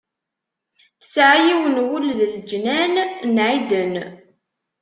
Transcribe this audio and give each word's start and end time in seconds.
Tesɛa 0.99 1.35
yiwen 1.45 1.73
n 1.75 1.83
wul 1.87 2.05
d 2.17 2.19
leǧnan 2.33 2.95
n 3.33 3.35
ɛiden. 3.49 3.93